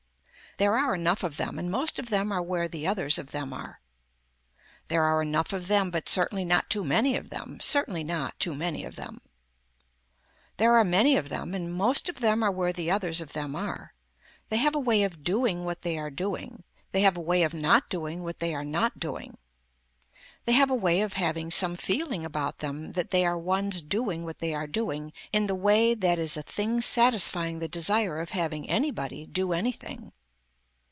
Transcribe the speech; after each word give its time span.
There 0.57 0.77
are 0.77 0.93
enough 0.93 1.23
of 1.23 1.37
them 1.37 1.57
and 1.57 1.71
most 1.71 1.97
of 1.97 2.09
them 2.09 2.29
are 2.31 2.41
where 2.41 2.67
the 2.67 2.85
others 2.85 3.17
of 3.17 3.31
them 3.31 3.51
are. 3.53 3.79
There 4.89 5.03
are 5.03 5.21
enough 5.21 5.53
of 5.53 5.67
them 5.69 5.89
but 5.89 6.09
certainly 6.09 6.43
not 6.45 6.69
too 6.69 6.83
many 6.83 7.15
of 7.15 7.29
them, 7.29 7.59
certainly 7.61 8.03
not, 8.03 8.37
too 8.37 8.53
many 8.53 8.83
of 8.83 8.97
them. 8.97 9.21
There 10.57 10.75
are 10.75 10.83
many 10.83 11.15
of 11.15 11.29
them 11.29 11.55
and 11.55 11.73
most 11.73 12.09
of 12.09 12.19
them 12.19 12.43
are 12.43 12.51
where 12.51 12.73
the 12.73 12.91
others 12.91 13.21
of 13.21 13.31
them 13.31 13.55
are. 13.55 13.93
They 14.49 14.57
have 14.57 14.75
a 14.75 14.79
way 14.79 15.01
of 15.03 15.23
doing 15.23 15.63
what 15.63 15.83
they 15.83 15.97
are 15.97 16.11
doing, 16.11 16.63
they 16.91 16.99
have 16.99 17.15
a 17.17 17.21
way 17.21 17.43
of 17.43 17.53
not 17.53 17.89
doing 17.89 18.21
what 18.21 18.39
they 18.39 18.53
are 18.53 18.65
not 18.65 18.99
doing. 18.99 19.37
They 20.45 20.51
have 20.53 20.69
a 20.69 20.75
way 20.75 20.99
of 21.01 21.13
having 21.13 21.49
some 21.49 21.77
feeling 21.77 22.25
about 22.25 22.59
them 22.59 22.91
that 22.91 23.09
they 23.11 23.25
are 23.25 23.37
ones 23.39 23.81
doing 23.81 24.25
what 24.25 24.39
they 24.39 24.53
are 24.53 24.67
doing 24.67 25.13
in 25.31 25.47
the 25.47 25.55
way 25.55 25.95
that 25.95 26.19
is 26.19 26.35
a 26.35 26.43
thing 26.43 26.81
satisfying 26.81 27.59
the 27.59 27.69
desire 27.69 28.19
of 28.19 28.31
having 28.31 28.69
anybody 28.69 29.25
do 29.25 29.53
anything. 29.53 30.11